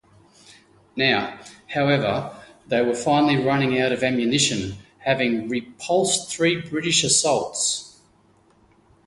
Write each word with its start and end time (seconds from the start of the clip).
Now, 0.95 1.39
however, 1.71 2.35
they 2.65 2.81
were 2.81 2.95
finally 2.95 3.37
running 3.37 3.79
out 3.79 3.91
of 3.91 4.01
ammunition, 4.03 4.77
having 4.97 5.47
repulsed 5.47 6.31
three 6.35 6.59
British 6.59 7.03
assaults. 7.03 7.99